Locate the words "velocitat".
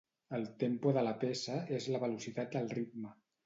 2.07-2.59